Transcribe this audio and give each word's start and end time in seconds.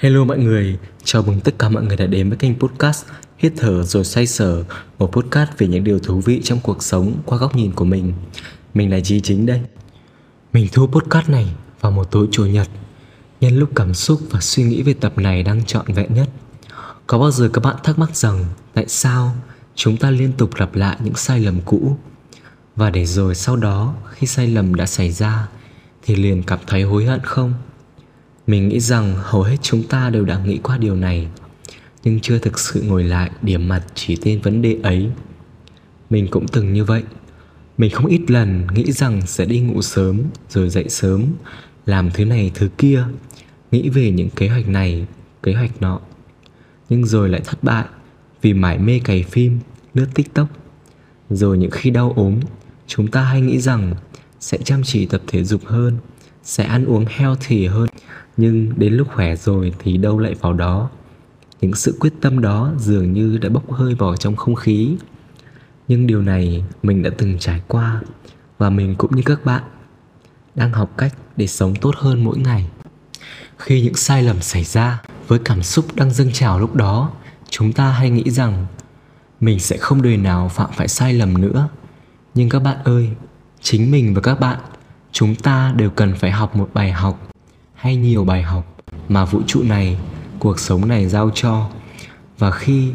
Hello 0.00 0.24
mọi 0.24 0.38
người, 0.38 0.78
chào 1.04 1.22
mừng 1.22 1.40
tất 1.40 1.58
cả 1.58 1.68
mọi 1.68 1.82
người 1.82 1.96
đã 1.96 2.06
đến 2.06 2.28
với 2.28 2.38
kênh 2.38 2.58
podcast 2.58 3.06
Hít 3.38 3.52
thở 3.56 3.82
rồi 3.82 4.04
xoay 4.04 4.26
sở 4.26 4.64
Một 4.98 5.06
podcast 5.12 5.50
về 5.58 5.66
những 5.66 5.84
điều 5.84 5.98
thú 5.98 6.20
vị 6.20 6.40
trong 6.44 6.60
cuộc 6.60 6.82
sống 6.82 7.14
qua 7.26 7.38
góc 7.38 7.56
nhìn 7.56 7.72
của 7.72 7.84
mình. 7.84 8.12
Mình 8.74 8.90
là 8.90 9.00
Chí 9.00 9.20
Chính 9.20 9.46
đây. 9.46 9.60
Mình 10.52 10.68
thu 10.72 10.86
podcast 10.86 11.28
này 11.28 11.54
vào 11.80 11.92
một 11.92 12.10
tối 12.10 12.28
chủ 12.30 12.46
nhật 12.46 12.68
Nhân 13.40 13.58
lúc 13.58 13.70
cảm 13.74 13.94
xúc 13.94 14.20
và 14.30 14.40
suy 14.40 14.62
nghĩ 14.62 14.82
về 14.82 14.94
tập 14.94 15.12
này 15.16 15.42
đang 15.42 15.64
trọn 15.64 15.92
vẹn 15.92 16.14
nhất. 16.14 16.28
Có 17.06 17.18
bao 17.18 17.30
giờ 17.30 17.50
các 17.52 17.64
bạn 17.64 17.76
thắc 17.84 17.98
mắc 17.98 18.16
rằng 18.16 18.44
Tại 18.74 18.84
sao 18.88 19.34
chúng 19.74 19.96
ta 19.96 20.10
liên 20.10 20.32
tục 20.32 20.50
lặp 20.56 20.74
lại 20.74 20.96
những 21.04 21.14
sai 21.14 21.40
lầm 21.40 21.60
cũ? 21.64 21.96
Và 22.76 22.90
để 22.90 23.06
rồi 23.06 23.34
sau 23.34 23.56
đó 23.56 23.94
khi 24.10 24.26
sai 24.26 24.46
lầm 24.46 24.74
đã 24.74 24.86
xảy 24.86 25.10
ra 25.12 25.48
Thì 26.02 26.16
liền 26.16 26.42
cảm 26.42 26.58
thấy 26.66 26.82
hối 26.82 27.04
hận 27.04 27.20
không? 27.24 27.54
Mình 28.50 28.68
nghĩ 28.68 28.80
rằng 28.80 29.14
hầu 29.16 29.42
hết 29.42 29.56
chúng 29.62 29.82
ta 29.82 30.10
đều 30.10 30.24
đã 30.24 30.38
nghĩ 30.44 30.58
qua 30.62 30.78
điều 30.78 30.96
này, 30.96 31.28
nhưng 32.04 32.20
chưa 32.20 32.38
thực 32.38 32.58
sự 32.58 32.82
ngồi 32.82 33.04
lại 33.04 33.30
điểm 33.42 33.68
mặt 33.68 33.82
chỉ 33.94 34.16
tên 34.16 34.40
vấn 34.40 34.62
đề 34.62 34.76
ấy. 34.82 35.10
Mình 36.10 36.28
cũng 36.30 36.48
từng 36.48 36.72
như 36.72 36.84
vậy. 36.84 37.02
Mình 37.78 37.90
không 37.90 38.06
ít 38.06 38.30
lần 38.30 38.66
nghĩ 38.74 38.92
rằng 38.92 39.26
sẽ 39.26 39.44
đi 39.44 39.60
ngủ 39.60 39.82
sớm 39.82 40.22
rồi 40.48 40.68
dậy 40.68 40.84
sớm, 40.88 41.24
làm 41.86 42.10
thứ 42.10 42.24
này 42.24 42.50
thứ 42.54 42.68
kia, 42.78 43.04
nghĩ 43.70 43.88
về 43.88 44.10
những 44.10 44.30
kế 44.30 44.48
hoạch 44.48 44.68
này, 44.68 45.06
kế 45.42 45.54
hoạch 45.54 45.82
nọ. 45.82 46.00
Nhưng 46.88 47.06
rồi 47.06 47.28
lại 47.28 47.40
thất 47.44 47.64
bại 47.64 47.84
vì 48.42 48.54
mải 48.54 48.78
mê 48.78 49.00
cày 49.04 49.22
phim, 49.22 49.58
lướt 49.94 50.06
tiktok. 50.14 50.48
Rồi 51.30 51.58
những 51.58 51.70
khi 51.70 51.90
đau 51.90 52.12
ốm, 52.16 52.40
chúng 52.86 53.08
ta 53.08 53.22
hay 53.22 53.40
nghĩ 53.40 53.60
rằng 53.60 53.94
sẽ 54.40 54.58
chăm 54.64 54.82
chỉ 54.82 55.06
tập 55.06 55.22
thể 55.26 55.44
dục 55.44 55.64
hơn 55.64 55.98
sẽ 56.42 56.64
ăn 56.64 56.84
uống 56.84 57.04
healthy 57.08 57.66
hơn. 57.66 57.88
Nhưng 58.36 58.72
đến 58.76 58.94
lúc 58.94 59.08
khỏe 59.14 59.36
rồi 59.36 59.74
thì 59.78 59.96
đâu 59.96 60.18
lại 60.18 60.34
vào 60.34 60.52
đó. 60.52 60.90
Những 61.60 61.74
sự 61.74 61.96
quyết 62.00 62.12
tâm 62.20 62.40
đó 62.40 62.72
dường 62.78 63.12
như 63.12 63.38
đã 63.38 63.48
bốc 63.48 63.72
hơi 63.72 63.94
vào 63.94 64.16
trong 64.16 64.36
không 64.36 64.54
khí. 64.54 64.96
Nhưng 65.88 66.06
điều 66.06 66.22
này 66.22 66.64
mình 66.82 67.02
đã 67.02 67.10
từng 67.18 67.38
trải 67.38 67.60
qua 67.68 68.00
và 68.58 68.70
mình 68.70 68.94
cũng 68.98 69.16
như 69.16 69.22
các 69.24 69.44
bạn 69.44 69.62
đang 70.54 70.72
học 70.72 70.90
cách 70.96 71.14
để 71.36 71.46
sống 71.46 71.74
tốt 71.74 71.94
hơn 71.96 72.24
mỗi 72.24 72.38
ngày. 72.38 72.70
Khi 73.58 73.82
những 73.82 73.94
sai 73.94 74.22
lầm 74.22 74.40
xảy 74.40 74.64
ra 74.64 75.02
với 75.28 75.38
cảm 75.38 75.62
xúc 75.62 75.84
đang 75.94 76.10
dâng 76.10 76.32
trào 76.32 76.60
lúc 76.60 76.74
đó, 76.74 77.10
chúng 77.50 77.72
ta 77.72 77.90
hay 77.90 78.10
nghĩ 78.10 78.30
rằng 78.30 78.66
mình 79.40 79.60
sẽ 79.60 79.76
không 79.76 80.02
đời 80.02 80.16
nào 80.16 80.48
phạm 80.48 80.70
phải 80.76 80.88
sai 80.88 81.12
lầm 81.12 81.40
nữa. 81.40 81.68
Nhưng 82.34 82.48
các 82.48 82.58
bạn 82.58 82.76
ơi, 82.84 83.10
chính 83.60 83.90
mình 83.90 84.14
và 84.14 84.20
các 84.20 84.40
bạn 84.40 84.58
chúng 85.12 85.34
ta 85.34 85.72
đều 85.76 85.90
cần 85.90 86.14
phải 86.14 86.30
học 86.30 86.56
một 86.56 86.70
bài 86.74 86.92
học 86.92 87.28
hay 87.74 87.96
nhiều 87.96 88.24
bài 88.24 88.42
học 88.42 88.76
mà 89.08 89.24
vũ 89.24 89.40
trụ 89.46 89.62
này, 89.62 89.98
cuộc 90.38 90.60
sống 90.60 90.88
này 90.88 91.08
giao 91.08 91.30
cho. 91.34 91.68
Và 92.38 92.50
khi 92.50 92.92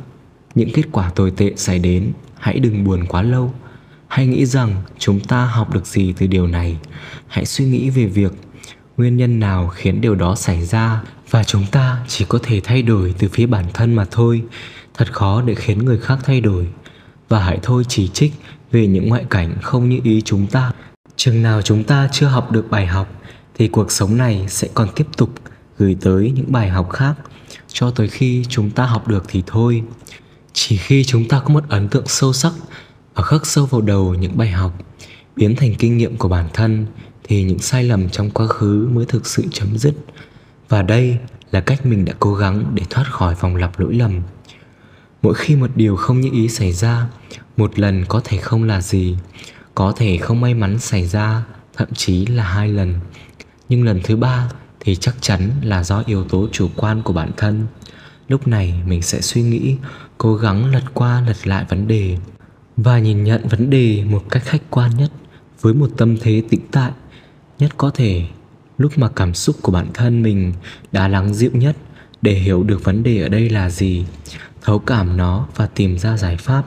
những 0.55 0.69
kết 0.73 0.83
quả 0.91 1.09
tồi 1.09 1.31
tệ 1.31 1.53
xảy 1.55 1.80
đến, 1.80 2.13
hãy 2.39 2.59
đừng 2.59 2.83
buồn 2.83 3.05
quá 3.05 3.22
lâu. 3.22 3.53
Hãy 4.07 4.27
nghĩ 4.27 4.45
rằng 4.45 4.75
chúng 4.99 5.19
ta 5.19 5.45
học 5.45 5.73
được 5.73 5.85
gì 5.85 6.13
từ 6.17 6.27
điều 6.27 6.47
này. 6.47 6.77
Hãy 7.27 7.45
suy 7.45 7.66
nghĩ 7.66 7.89
về 7.89 8.05
việc 8.05 8.33
nguyên 8.97 9.17
nhân 9.17 9.39
nào 9.39 9.67
khiến 9.67 10.02
điều 10.02 10.16
đó 10.16 10.35
xảy 10.35 10.66
ra. 10.66 11.03
Và 11.29 11.44
chúng 11.44 11.66
ta 11.72 12.05
chỉ 12.07 12.25
có 12.29 12.39
thể 12.44 12.61
thay 12.63 12.81
đổi 12.81 13.16
từ 13.19 13.29
phía 13.29 13.45
bản 13.45 13.66
thân 13.73 13.95
mà 13.95 14.05
thôi. 14.11 14.44
Thật 14.94 15.13
khó 15.13 15.41
để 15.41 15.55
khiến 15.55 15.85
người 15.85 16.00
khác 16.00 16.19
thay 16.23 16.41
đổi. 16.41 16.67
Và 17.29 17.39
hãy 17.39 17.59
thôi 17.63 17.83
chỉ 17.88 18.07
trích 18.07 18.33
về 18.72 18.88
những 18.88 19.09
ngoại 19.09 19.25
cảnh 19.29 19.55
không 19.61 19.89
như 19.89 20.00
ý 20.03 20.22
chúng 20.22 20.47
ta 20.47 20.72
chừng 21.25 21.41
nào 21.41 21.61
chúng 21.61 21.83
ta 21.83 22.09
chưa 22.11 22.27
học 22.27 22.51
được 22.51 22.69
bài 22.69 22.87
học, 22.87 23.21
thì 23.55 23.67
cuộc 23.67 23.91
sống 23.91 24.17
này 24.17 24.45
sẽ 24.49 24.67
còn 24.73 24.87
tiếp 24.95 25.07
tục 25.17 25.29
gửi 25.77 25.97
tới 26.01 26.31
những 26.35 26.51
bài 26.51 26.69
học 26.69 26.89
khác. 26.91 27.13
Cho 27.67 27.91
tới 27.91 28.07
khi 28.07 28.45
chúng 28.49 28.71
ta 28.71 28.85
học 28.85 29.07
được 29.07 29.23
thì 29.27 29.44
thôi. 29.47 29.83
Chỉ 30.53 30.77
khi 30.77 31.03
chúng 31.03 31.27
ta 31.27 31.39
có 31.39 31.53
một 31.53 31.63
ấn 31.69 31.89
tượng 31.89 32.07
sâu 32.07 32.33
sắc 32.33 32.53
và 33.16 33.23
khắc 33.23 33.45
sâu 33.45 33.66
vào 33.66 33.81
đầu 33.81 34.13
những 34.13 34.38
bài 34.38 34.50
học, 34.51 34.73
biến 35.35 35.55
thành 35.55 35.75
kinh 35.75 35.97
nghiệm 35.97 36.17
của 36.17 36.27
bản 36.27 36.50
thân, 36.53 36.85
thì 37.23 37.44
những 37.44 37.59
sai 37.59 37.83
lầm 37.83 38.09
trong 38.09 38.31
quá 38.31 38.47
khứ 38.47 38.89
mới 38.91 39.05
thực 39.05 39.27
sự 39.27 39.44
chấm 39.51 39.77
dứt. 39.77 39.94
Và 40.69 40.81
đây 40.81 41.17
là 41.51 41.61
cách 41.61 41.85
mình 41.85 42.05
đã 42.05 42.13
cố 42.19 42.35
gắng 42.35 42.71
để 42.73 42.83
thoát 42.89 43.05
khỏi 43.11 43.35
vòng 43.35 43.55
lặp 43.55 43.79
lỗi 43.79 43.94
lầm. 43.94 44.21
Mỗi 45.21 45.33
khi 45.33 45.55
một 45.55 45.69
điều 45.75 45.95
không 45.95 46.21
như 46.21 46.29
ý 46.33 46.50
xảy 46.50 46.71
ra, 46.71 47.07
một 47.57 47.79
lần 47.79 48.05
có 48.05 48.21
thể 48.23 48.38
không 48.38 48.63
là 48.63 48.81
gì 48.81 49.17
có 49.75 49.94
thể 49.96 50.18
không 50.18 50.41
may 50.41 50.53
mắn 50.53 50.80
xảy 50.80 51.06
ra, 51.06 51.44
thậm 51.78 51.88
chí 51.94 52.25
là 52.25 52.44
hai 52.44 52.68
lần. 52.68 52.96
Nhưng 53.69 53.84
lần 53.84 54.02
thứ 54.03 54.16
ba 54.16 54.50
thì 54.80 54.96
chắc 54.96 55.16
chắn 55.22 55.50
là 55.62 55.84
do 55.84 56.03
yếu 56.06 56.24
tố 56.24 56.47
chủ 56.52 56.69
quan 56.75 57.02
của 57.02 57.13
bản 57.13 57.31
thân. 57.38 57.68
Lúc 58.28 58.47
này 58.47 58.74
mình 58.86 59.02
sẽ 59.02 59.22
suy 59.22 59.41
nghĩ, 59.41 59.75
cố 60.18 60.36
gắng 60.36 60.72
lật 60.74 60.84
qua 60.94 61.22
lật 61.22 61.47
lại 61.47 61.66
vấn 61.69 61.88
đề 61.88 62.18
và 62.78 63.00
nhìn 63.00 63.24
nhận 63.24 63.47
vấn 63.47 63.69
đề 63.69 64.03
một 64.03 64.24
cách 64.30 64.44
khách 64.46 64.62
quan 64.69 64.91
nhất, 64.97 65.12
với 65.62 65.74
một 65.74 65.90
tâm 65.97 66.18
thế 66.22 66.44
tĩnh 66.50 66.62
tại, 66.72 66.92
nhất 67.59 67.72
có 67.78 67.90
thể. 67.90 68.25
Lúc 68.78 68.97
mà 68.97 69.09
cảm 69.16 69.34
xúc 69.34 69.56
của 69.62 69.72
bản 69.72 69.88
thân 69.94 70.24
mình 70.24 70.53
đã 70.92 71.07
lắng 71.07 71.34
dịu 71.34 71.52
nhất 71.53 71.75
để 72.22 72.34
hiểu 72.34 72.63
được 72.63 72.84
vấn 72.84 73.03
đề 73.03 73.22
ở 73.22 73.30
đây 73.30 73.50
là 73.50 73.69
gì, 73.69 74.06
thấu 74.62 74.80
cảm 74.80 75.18
nó 75.18 75.47
và 75.56 75.68
tìm 75.68 75.97
ra 75.97 76.18
giải 76.18 76.38
pháp. 76.38 76.63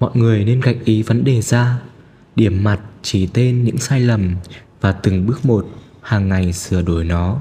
Mọi 0.00 0.10
người 0.14 0.44
nên 0.44 0.60
gạch 0.60 0.84
ý 0.84 1.02
vấn 1.02 1.24
đề 1.24 1.42
ra 1.42 1.78
điểm 2.38 2.64
mặt 2.64 2.80
chỉ 3.02 3.26
tên 3.26 3.64
những 3.64 3.78
sai 3.78 4.00
lầm 4.00 4.34
và 4.80 4.92
từng 4.92 5.26
bước 5.26 5.46
một 5.46 5.66
hàng 6.02 6.28
ngày 6.28 6.52
sửa 6.52 6.82
đổi 6.82 7.04
nó. 7.04 7.40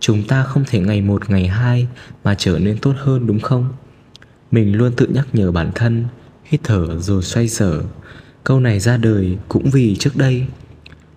Chúng 0.00 0.22
ta 0.22 0.42
không 0.42 0.64
thể 0.66 0.80
ngày 0.80 1.02
một, 1.02 1.30
ngày 1.30 1.48
hai 1.48 1.88
mà 2.24 2.34
trở 2.38 2.58
nên 2.58 2.78
tốt 2.78 2.94
hơn, 2.98 3.26
đúng 3.26 3.40
không? 3.40 3.68
Mình 4.50 4.76
luôn 4.76 4.92
tự 4.96 5.06
nhắc 5.06 5.26
nhở 5.32 5.52
bản 5.52 5.70
thân, 5.74 6.04
hít 6.44 6.60
thở 6.64 6.98
rồi 7.00 7.22
xoay 7.22 7.48
sở. 7.48 7.82
Câu 8.44 8.60
này 8.60 8.80
ra 8.80 8.96
đời 8.96 9.38
cũng 9.48 9.70
vì 9.72 9.96
trước 9.96 10.16
đây. 10.16 10.46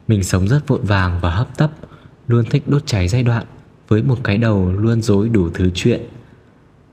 Mình 0.08 0.24
sống 0.24 0.48
rất 0.48 0.68
vội 0.68 0.80
vàng 0.84 1.20
và 1.22 1.30
hấp 1.36 1.58
tấp, 1.58 1.72
luôn 2.28 2.46
thích 2.46 2.64
đốt 2.68 2.86
cháy 2.86 3.08
giai 3.08 3.24
đoạn, 3.24 3.46
với 3.88 4.04
một 4.04 4.18
cái 4.24 4.38
đầu 4.38 4.72
luôn 4.72 5.02
dối 5.02 5.30
đủ 5.30 5.50
thứ 5.54 5.72
chuyện. 5.74 6.02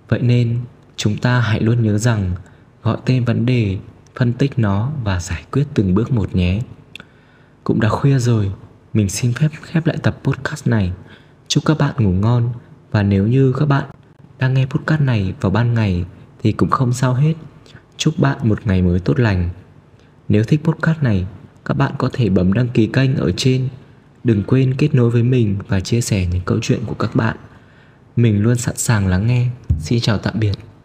Vậy 0.09 0.21
nên, 0.21 0.59
chúng 0.97 1.17
ta 1.17 1.41
hãy 1.41 1.61
luôn 1.61 1.83
nhớ 1.83 1.99
rằng 1.99 2.35
gọi 2.83 2.97
tên 3.07 3.25
vấn 3.25 3.47
đề 3.47 3.79
phân 4.17 4.33
tích 4.33 4.59
nó 4.59 4.93
và 5.05 5.21
giải 5.21 5.45
quyết 5.53 5.65
từng 5.75 5.95
bước 5.95 6.13
một 6.13 6.35
nhé 6.35 6.61
cũng 7.65 7.81
đã 7.81 7.89
khuya 7.89 8.19
rồi 8.19 8.53
mình 8.97 9.09
xin 9.09 9.33
phép 9.33 9.49
khép 9.63 9.87
lại 9.87 9.97
tập 10.03 10.19
podcast 10.25 10.67
này. 10.67 10.93
Chúc 11.49 11.65
các 11.65 11.79
bạn 11.79 11.95
ngủ 11.99 12.11
ngon 12.11 12.49
và 12.91 13.03
nếu 13.03 13.27
như 13.27 13.53
các 13.59 13.67
bạn 13.67 13.85
đang 14.39 14.55
nghe 14.55 14.67
podcast 14.67 15.01
này 15.01 15.35
vào 15.41 15.51
ban 15.51 15.75
ngày 15.75 16.05
thì 16.43 16.53
cũng 16.53 16.71
không 16.71 16.93
sao 16.93 17.15
hết. 17.15 17.35
Chúc 17.97 18.19
bạn 18.19 18.39
một 18.43 18.67
ngày 18.67 18.83
mới 18.83 19.01
tốt 19.01 19.21
lành. 19.21 19.51
Nếu 20.29 20.45
thích 20.45 20.61
podcast 20.65 21.03
này, 21.03 21.27
các 21.65 21.75
bạn 21.75 21.93
có 21.99 22.11
thể 22.13 22.29
bấm 22.29 22.53
đăng 22.53 22.69
ký 22.69 22.87
kênh 22.87 23.17
ở 23.17 23.33
trên. 23.37 23.69
Đừng 24.25 24.43
quên 24.43 24.75
kết 24.75 24.95
nối 24.95 25.11
với 25.11 25.23
mình 25.23 25.59
và 25.69 25.81
chia 25.81 26.01
sẻ 26.01 26.27
những 26.27 26.43
câu 26.45 26.59
chuyện 26.63 26.81
của 26.87 26.95
các 26.95 27.17
bạn. 27.17 27.37
Mình 28.17 28.43
luôn 28.43 28.57
sẵn 28.57 28.77
sàng 28.77 29.07
lắng 29.07 29.27
nghe. 29.27 29.49
Xin 29.79 30.01
chào 30.01 30.19
tạm 30.19 30.35
biệt. 30.41 30.76